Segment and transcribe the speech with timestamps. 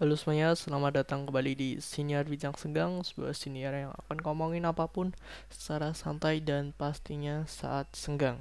[0.00, 4.88] Halo semuanya, selamat datang kembali di Siniar Bijak Senggang, sebuah siniar yang akan ngomongin apa
[4.88, 5.12] pun
[5.52, 8.40] secara santai dan pastinya saat senggang.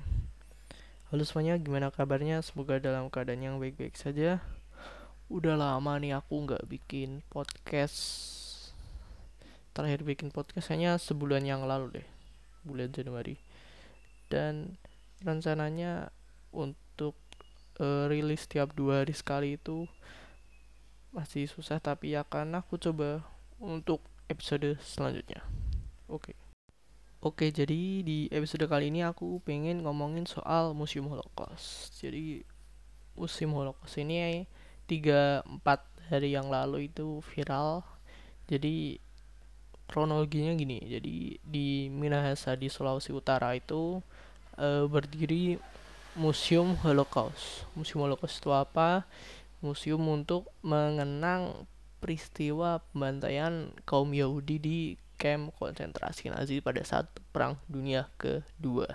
[1.12, 2.40] Halo semuanya, gimana kabarnya?
[2.48, 4.40] Semoga dalam keadaan yang baik-baik saja.
[5.28, 8.00] Udah lama nih aku nggak bikin podcast.
[9.76, 12.08] Terakhir bikin podcast hanya sebulan yang lalu deh,
[12.64, 13.36] bulan Januari.
[14.32, 14.80] Dan
[15.28, 16.08] rencananya
[16.56, 17.20] untuk
[17.84, 19.92] uh, rilis tiap dua hari sekali itu
[21.10, 23.26] masih susah tapi akan aku coba
[23.58, 25.42] untuk episode selanjutnya.
[26.08, 26.34] Oke.
[26.34, 26.38] Okay.
[27.20, 31.92] Oke, jadi di episode kali ini aku pengen ngomongin soal Museum Holocaust.
[32.00, 32.48] Jadi
[33.20, 34.48] Museum Holocaust ini
[34.88, 35.44] 3-4
[36.08, 37.84] hari yang lalu itu viral.
[38.48, 39.04] Jadi
[39.92, 40.80] kronologinya gini.
[40.88, 44.00] Jadi di Minahasa di Sulawesi Utara itu
[44.56, 45.60] e, berdiri
[46.16, 47.68] Museum Holocaust.
[47.76, 49.04] Museum Holocaust itu apa?
[49.60, 51.68] Museum untuk mengenang
[52.00, 54.80] peristiwa pembantaian kaum Yahudi di
[55.20, 58.88] kamp konsentrasi Nazi pada saat Perang Dunia Kedua.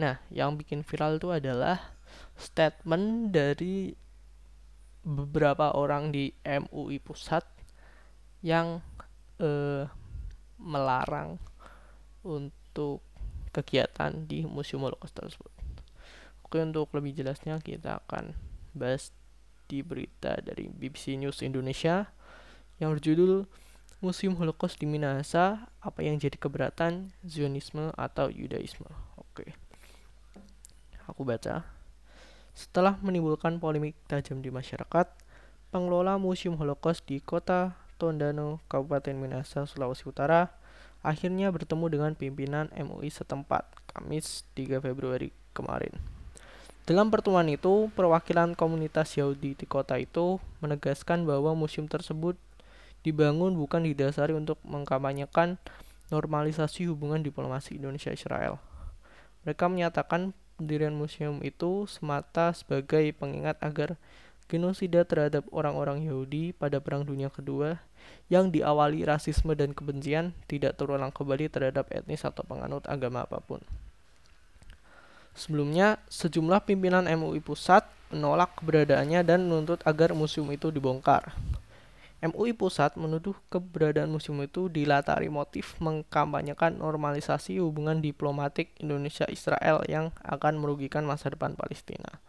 [0.00, 1.94] Nah, yang bikin viral itu adalah
[2.34, 3.92] statement dari
[5.04, 7.44] beberapa orang di MUI Pusat
[8.40, 8.80] yang
[9.36, 9.84] eh,
[10.56, 11.36] melarang
[12.24, 13.04] untuk
[13.52, 15.52] kegiatan di Museum Holocaust tersebut.
[16.42, 18.34] Oke, untuk lebih jelasnya kita akan
[18.74, 19.14] bahas
[19.66, 22.10] di berita dari BBC News Indonesia
[22.82, 23.46] yang berjudul
[24.04, 28.90] Museum Holocaust di Minahasa, apa yang jadi keberatan Zionisme atau Yudaisme.
[29.16, 29.56] Oke.
[31.08, 31.64] Aku baca.
[32.52, 35.08] Setelah menimbulkan polemik tajam di masyarakat,
[35.72, 40.52] pengelola Museum Holocaust di kota Tondano, Kabupaten Minahasa, Sulawesi Utara,
[41.02, 46.13] akhirnya bertemu dengan pimpinan MUI setempat, Kamis 3 Februari kemarin.
[46.84, 52.36] Dalam pertemuan itu, perwakilan komunitas Yahudi di kota itu menegaskan bahwa museum tersebut
[53.00, 55.56] dibangun bukan didasari untuk mengkampanyekan
[56.12, 58.60] normalisasi hubungan diplomasi Indonesia-Israel.
[59.48, 63.96] Mereka menyatakan pendirian museum itu semata sebagai pengingat agar
[64.52, 67.80] genosida terhadap orang-orang Yahudi pada Perang Dunia Kedua
[68.28, 73.64] yang diawali rasisme dan kebencian tidak terulang kembali terhadap etnis atau penganut agama apa pun.
[75.34, 77.82] Sebelumnya, sejumlah pimpinan MUI pusat
[78.14, 81.34] menolak keberadaannya dan menuntut agar museum itu dibongkar.
[82.24, 90.56] MUI pusat menuduh keberadaan museum itu dilatari motif mengkampanyekan normalisasi hubungan diplomatik Indonesia-Israel yang akan
[90.56, 92.22] merugikan masa depan Palestina.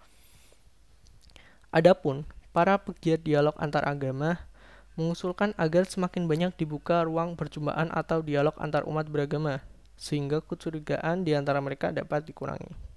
[1.72, 4.44] Adapun para pegiat dialog antar agama
[5.00, 9.64] mengusulkan agar semakin banyak dibuka ruang perjumpaan atau dialog antar umat beragama,
[9.96, 12.95] sehingga kecurigaan di antara mereka dapat dikurangi.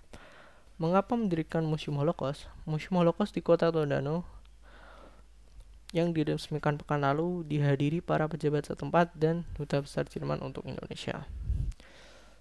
[0.79, 2.47] Mengapa mendirikan Museum Holocaust?
[2.63, 4.23] Museum Holocaust di kota Tondano
[5.91, 11.27] yang diresmikan pekan lalu dihadiri para pejabat setempat dan duta besar Jerman untuk Indonesia.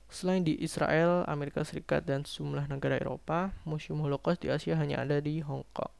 [0.06, 5.18] Selain di Israel, Amerika Serikat, dan sejumlah negara Eropa, Museum Holocaust di Asia hanya ada
[5.18, 5.98] di Hong Kong.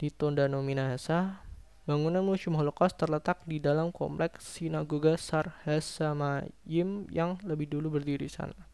[0.00, 1.44] Di Tondano Minahasa,
[1.84, 8.67] bangunan Museum Holocaust terletak di dalam kompleks Sinagoga Sar Hasamayim yang lebih dulu berdiri sana.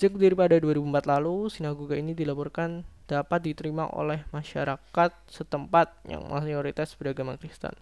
[0.00, 6.96] Sejak berdiri pada 2004 lalu, sinagoga ini dilaporkan dapat diterima oleh masyarakat setempat yang mayoritas
[6.96, 7.76] beragama Kristen.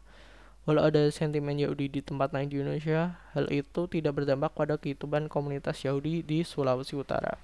[0.66, 5.30] Walau ada sentimen Yahudi di tempat lain di Indonesia, hal itu tidak berdampak pada kehidupan
[5.30, 7.38] komunitas Yahudi di Sulawesi Utara.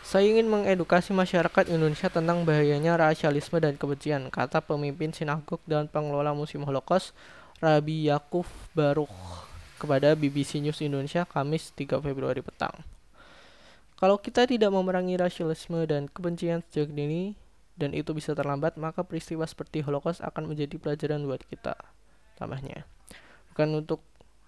[0.00, 6.32] Saya ingin mengedukasi masyarakat Indonesia tentang bahayanya rasialisme dan kebencian, kata pemimpin sinagog dan pengelola
[6.32, 7.12] Museum Holocaust,
[7.60, 9.12] Rabi Yakuf Baruch,
[9.76, 12.72] kepada BBC News Indonesia Kamis 3 Februari petang.
[14.00, 17.36] Kalau kita tidak memerangi rasialisme dan kebencian sejak dini,
[17.76, 21.76] dan itu bisa terlambat, maka peristiwa seperti Holocaust akan menjadi pelajaran buat kita.
[22.40, 22.88] Tambahnya,
[23.52, 24.00] bukan untuk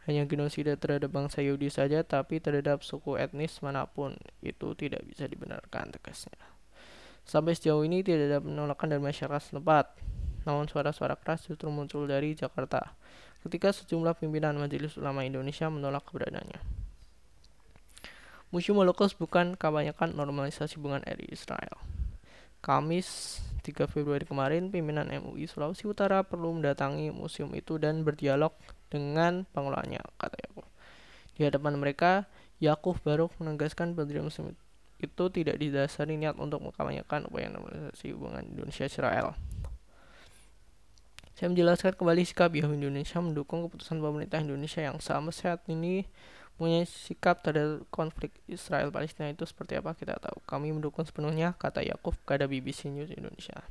[0.08, 5.28] hanya genosida terhadap bangsa Yahudi saja, tapi terhadap suku etnis mana pun itu tidak bisa
[5.28, 6.40] dibenarkan tegasnya.
[7.28, 10.00] Sampai sejauh ini tidak ada penolakan dari masyarakat setempat,
[10.48, 12.96] namun suara-suara keras justru muncul dari Jakarta
[13.42, 16.81] ketika sejumlah pimpinan Majelis Ulama Indonesia menolak keberadaannya.
[18.52, 21.72] Museum Holocaust bukan kebanyakan normalisasi hubungan RI Israel.
[22.60, 28.52] Kamis 3 Februari kemarin, pimpinan MUI Sulawesi Utara perlu mendatangi museum itu dan berdialog
[28.92, 30.68] dengan pengelolanya, kata Yakub.
[31.32, 32.28] Di hadapan mereka,
[32.60, 34.52] Yakub baru menegaskan pendirian museum
[35.00, 39.32] itu tidak didasari niat untuk mengkampanyekan upaya normalisasi hubungan Indonesia-Israel.
[41.32, 46.04] Saya menjelaskan kembali sikap Yahudi Indonesia mendukung keputusan pemerintah Indonesia yang sama saat ini
[46.60, 50.38] punya sikap terhadap konflik Israel Palestina itu seperti apa kita tahu.
[50.44, 53.64] Kami mendukung sepenuhnya kata Yakub kepada BBC News Indonesia.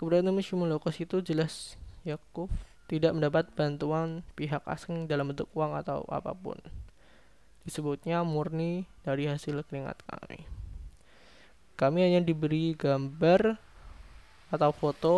[0.00, 2.50] keberadaan museum Holocaust itu jelas Yakub
[2.90, 6.58] tidak mendapat bantuan pihak asing dalam bentuk uang atau apa pun
[7.62, 10.42] disebutnya murni dari hasil keringat kami
[11.78, 13.56] kami hanya diberi gambar
[14.50, 15.14] atau foto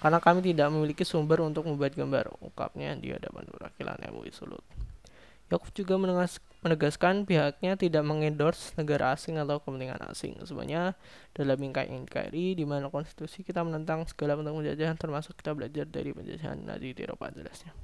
[0.00, 4.64] karena kami tidak memiliki sumber untuk membuat gambar ungkapnya di hadapan perwakilan MUI Sulut
[5.52, 6.00] Yakub juga
[6.64, 10.40] menegaskan pihaknya tidak mengendorse negara asing atau kepentingan asing.
[10.40, 10.96] Sebenarnya
[11.36, 16.64] dalam NKRI di mana konstitusi kita menentang segala bentuk penjajahan termasuk kita belajar dari penjajahan
[16.64, 17.76] Nazi di Eropa jelasnya.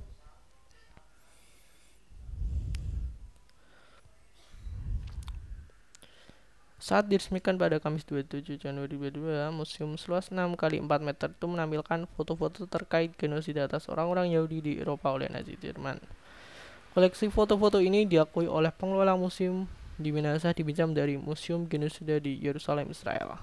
[6.80, 12.08] Saat diresmikan pada Kamis 27 Januari 2022, museum seluas 6 kali 4 meter itu menampilkan
[12.16, 16.00] foto-foto terkait genosida atas orang-orang Yahudi di Eropa oleh Nazi Jerman.
[17.00, 19.64] Koleksi foto-foto ini diakui oleh pengelola museum
[19.97, 23.41] di Minasa dipinjam dari Museum Genosida di Yerusalem, Israel.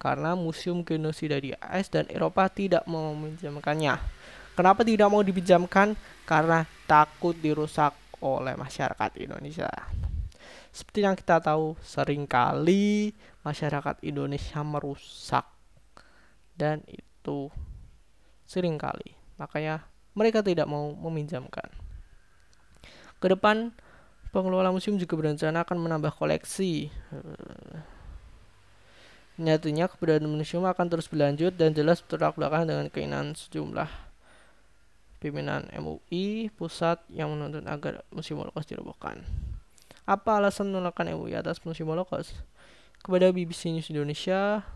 [0.00, 4.00] Karena Museum Genosida di AS dan Eropa tidak mau meminjamkannya.
[4.56, 5.92] Kenapa tidak mau dipinjamkan?
[6.24, 7.92] Karena takut dirusak
[8.24, 9.68] oleh masyarakat Indonesia.
[10.72, 13.12] Seperti yang kita tahu, sering kali
[13.44, 15.44] masyarakat Indonesia merusak.
[16.56, 17.52] Dan itu
[18.48, 19.12] sering kali.
[19.36, 19.84] Makanya
[20.16, 21.81] mereka tidak mau meminjamkan.
[23.22, 23.70] Ke depan,
[24.34, 26.90] pengelola museum juga berencana akan menambah koleksi.
[29.38, 33.86] Nyatanya keberadaan museum akan terus berlanjut dan jelas bertolak belakang dengan keinginan sejumlah
[35.22, 39.22] pimpinan MUI pusat yang menuntut agar museum Holocaust dirobohkan.
[40.02, 42.34] Apa alasan menolakkan MUI atas museum Holocaust?
[43.06, 44.66] Kepada BBC News Indonesia,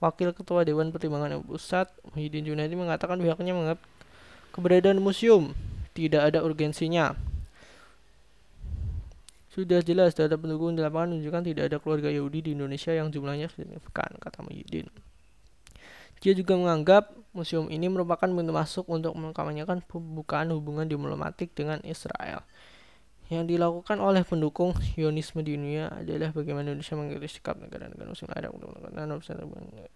[0.00, 3.84] Wakil Ketua Dewan Pertimbangan MUI Pusat, Muhyiddin Junaidi mengatakan pihaknya menganggap
[4.56, 5.52] keberadaan museum
[5.92, 7.29] tidak ada urgensinya
[9.50, 13.50] sudah jelas data pendukung di lapangan menunjukkan tidak ada keluarga Yahudi di Indonesia yang jumlahnya
[13.50, 14.86] signifikan, kata Muhyiddin.
[16.22, 22.46] Dia juga menganggap museum ini merupakan pintu masuk untuk mengkampanyekan pembukaan hubungan diplomatik dengan Israel.
[23.30, 28.54] Yang dilakukan oleh pendukung Zionisme di dunia adalah bagaimana Indonesia mengkritik sikap negara-negara Muslim Arab
[28.54, 29.18] untuk melakukan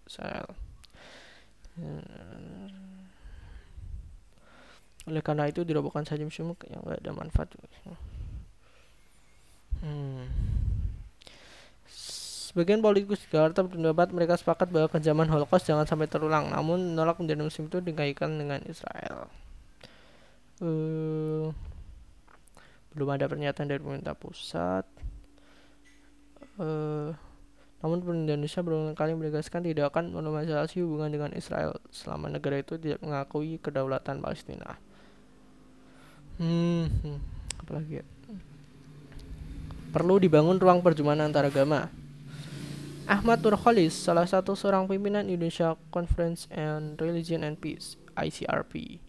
[0.07, 0.47] Israel.
[5.05, 7.53] Oleh karena itu dirobohkan saja museum yang tidak ada manfaat.
[12.55, 17.43] Sebagian politikus Jakarta berpendapat mereka sepakat bahwa kejaman Holocaust jangan sampai terulang, namun menolak menjadi
[17.43, 19.27] musim itu dikaitkan dengan Israel.
[20.63, 21.51] Uh,
[22.95, 24.87] belum ada pernyataan dari pemerintah pusat.
[26.55, 27.11] Uh,
[27.83, 32.79] namun pemerintah Indonesia berulang kali menegaskan tidak akan menormalisasi hubungan dengan Israel selama negara itu
[32.79, 34.79] tidak mengakui kedaulatan Palestina.
[36.39, 37.19] Hmm, hmm
[37.59, 38.05] apalagi ya?
[39.95, 41.87] Perlu dibangun ruang perjumpaan antar agama.
[43.07, 48.99] Ahmad Nurholis, salah satu seorang pimpinan Indonesia Conference and Religion and Peace (ICRP),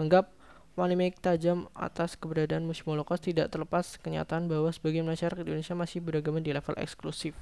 [0.00, 0.32] menganggap
[0.72, 6.40] polemik tajam atas keberadaan Museum Holocaust tidak terlepas kenyataan bahwa sebagian masyarakat Indonesia masih beragama
[6.40, 7.36] di level eksklusif.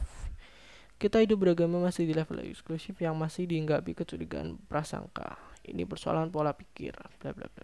[0.99, 5.39] Kita hidup beragama masih di level eksklusif yang masih dihinggapi kecurigaan prasangka.
[5.63, 7.63] Ini persoalan pola pikir, bla bla bla.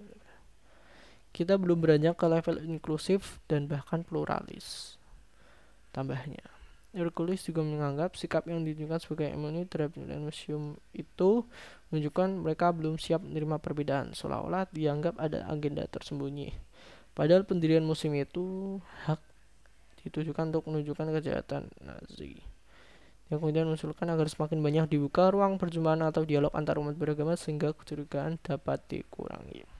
[1.34, 5.02] Kita belum beranjak ke level inklusif dan bahkan pluralis.
[5.94, 6.42] Tambahnya,
[6.90, 11.46] Hercules juga menganggap sikap yang ditunjukkan sebagai MUI terhadap museum itu
[11.90, 16.50] menunjukkan mereka belum siap menerima perbedaan, seolah-olah dianggap ada agenda tersembunyi.
[17.14, 19.22] Padahal pendirian museum itu hak
[20.02, 22.42] ditujukan untuk menunjukkan kejahatan Nazi.
[23.30, 27.70] Yang kemudian mengusulkan agar semakin banyak dibuka ruang perjumpaan atau dialog antar umat beragama sehingga
[27.72, 29.73] kecurigaan dapat dikurangi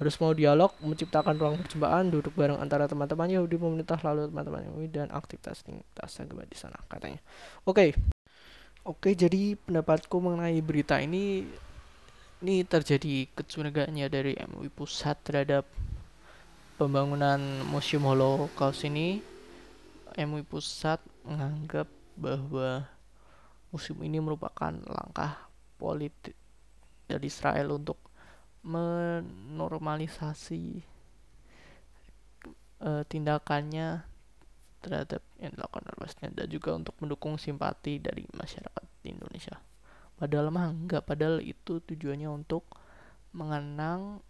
[0.00, 4.88] harus mau dialog, menciptakan ruang perjumpaan, duduk bareng antara teman-teman Yahudi pemerintah lalu teman-teman Yahudi
[4.88, 7.20] dan aktivitas-aktivitas agama di sana katanya.
[7.68, 7.76] Oke.
[7.76, 7.90] Okay.
[8.80, 11.44] Oke, okay, jadi pendapatku mengenai berita ini
[12.40, 15.68] ini terjadi kecurigaannya dari MUI pusat terhadap
[16.80, 17.36] pembangunan
[17.68, 19.20] Museum Holocaust ini.
[20.16, 20.96] MUI pusat
[21.28, 22.88] menganggap bahwa
[23.68, 25.44] museum ini merupakan langkah
[25.76, 26.34] politik
[27.04, 28.00] dari Israel untuk
[28.60, 30.84] menormalisasi
[32.84, 34.04] uh, tindakannya
[34.80, 39.60] terhadap yang dilakukan Palestina dan juga untuk mendukung simpati dari masyarakat di Indonesia.
[40.16, 42.64] Padahal mah enggak, padahal itu tujuannya untuk
[43.32, 44.20] mengenang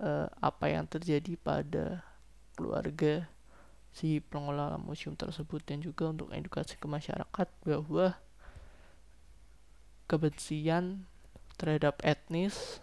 [0.00, 2.04] uh, apa yang terjadi pada
[2.54, 3.28] keluarga
[3.94, 8.18] si pengelola museum tersebut dan juga untuk edukasi ke masyarakat bahwa
[10.10, 11.06] kebencian
[11.54, 12.82] terhadap etnis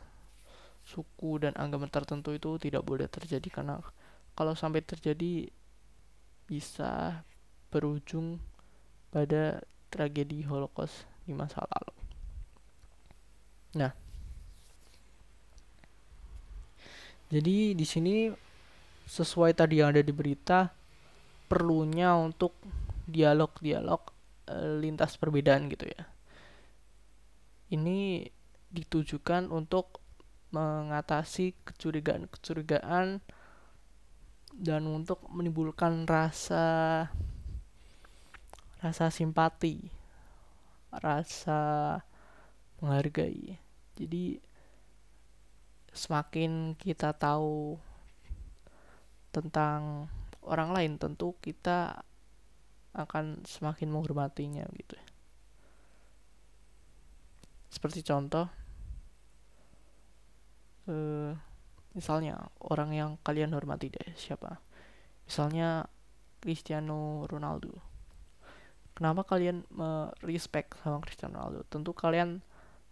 [0.91, 3.79] suku dan agama tertentu itu tidak boleh terjadi karena
[4.35, 5.47] kalau sampai terjadi
[6.51, 7.23] bisa
[7.71, 8.43] berujung
[9.07, 11.95] pada tragedi Holocaust di masa lalu.
[13.79, 13.91] Nah,
[17.31, 18.27] jadi di sini
[19.07, 20.67] sesuai tadi yang ada di berita
[21.47, 22.55] perlunya untuk
[23.07, 24.01] dialog-dialog
[24.47, 26.03] e, lintas perbedaan gitu ya.
[27.71, 28.27] Ini
[28.71, 30.00] ditujukan untuk
[30.51, 33.23] mengatasi kecurigaan-kecurigaan
[34.51, 37.07] dan untuk menimbulkan rasa
[38.83, 39.87] rasa simpati,
[40.91, 42.01] rasa
[42.83, 43.55] menghargai.
[43.95, 44.41] Jadi
[45.91, 47.79] semakin kita tahu
[49.31, 50.11] tentang
[50.43, 52.03] orang lain tentu kita
[52.91, 54.99] akan semakin menghormatinya gitu.
[57.71, 58.51] Seperti contoh
[60.91, 61.31] eh,
[61.95, 64.59] misalnya orang yang kalian hormati deh siapa?
[65.23, 65.87] Misalnya
[66.43, 67.79] Cristiano Ronaldo.
[68.91, 69.63] Kenapa kalian
[70.27, 71.63] respect sama Cristiano Ronaldo?
[71.71, 72.43] Tentu kalian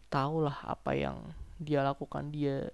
[0.09, 2.71] tahulah apa yang dia lakukan dia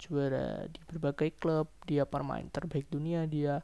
[0.00, 3.60] juara di berbagai klub dia pemain terbaik dunia dia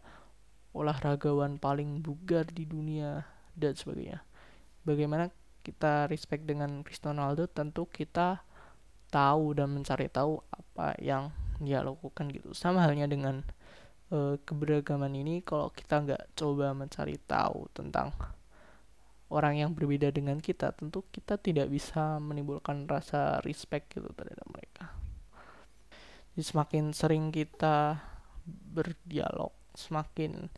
[0.76, 3.24] olahragawan paling bugar di dunia
[3.56, 4.20] dan sebagainya
[4.84, 5.32] bagaimana
[5.64, 8.44] kita respect dengan Cristiano Ronaldo tentu kita
[9.08, 10.44] tahu dan mencari tahu
[10.76, 12.52] apa yang dia lakukan gitu.
[12.52, 13.40] Sama halnya dengan
[14.12, 18.12] uh, keberagaman ini kalau kita nggak coba mencari tahu tentang
[19.32, 24.92] orang yang berbeda dengan kita tentu kita tidak bisa menimbulkan rasa respect gitu terhadap mereka.
[26.36, 27.96] Jadi semakin sering kita
[28.46, 30.52] berdialog semakin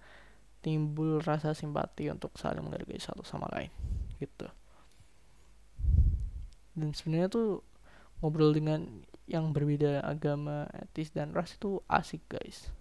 [0.60, 3.70] timbul rasa simpati untuk saling menghargai satu sama lain
[4.18, 4.50] gitu.
[6.75, 7.62] Dan sebenarnya tuh
[8.18, 12.73] ngobrol dengan yang berbeda agama etis dan ras itu asik guys.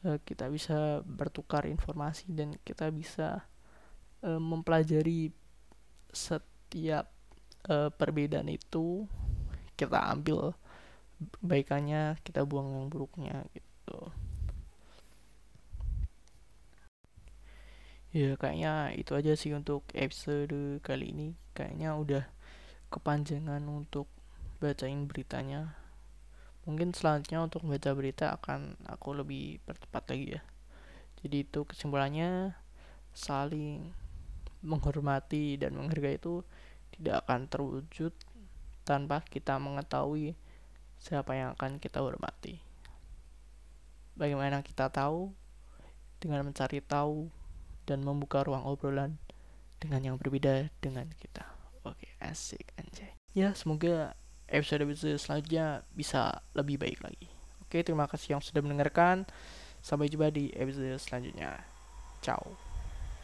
[0.00, 3.44] Eh, kita bisa bertukar informasi dan kita bisa
[4.24, 5.28] e, mempelajari
[6.08, 7.12] setiap
[7.68, 9.04] e, perbedaan itu.
[9.76, 10.56] Kita ambil
[11.40, 14.08] kebaikannya kita buang yang buruknya gitu.
[18.10, 21.28] Ya kayaknya itu aja sih untuk episode kali ini.
[21.52, 22.24] Kayaknya udah
[22.88, 24.08] kepanjangan untuk
[24.60, 25.74] bacain beritanya
[26.68, 30.42] mungkin selanjutnya untuk baca berita akan aku lebih bertepat lagi ya
[31.24, 32.52] jadi itu kesimpulannya
[33.16, 33.92] saling
[34.60, 36.44] menghormati dan menghargai itu
[36.96, 38.12] tidak akan terwujud
[38.84, 40.36] tanpa kita mengetahui
[41.00, 42.60] siapa yang akan kita hormati.
[44.16, 45.32] Bagaimana kita tahu
[46.20, 47.32] dengan mencari tahu
[47.88, 49.16] dan membuka ruang obrolan
[49.80, 51.48] dengan yang berbeda dengan kita.
[51.88, 53.16] Oke, asik anjay.
[53.32, 54.12] Ya, semoga
[54.50, 57.30] episode-episode selanjutnya bisa lebih baik lagi.
[57.64, 59.24] Oke, terima kasih yang sudah mendengarkan.
[59.80, 61.62] Sampai jumpa di episode selanjutnya.
[62.20, 62.69] Ciao.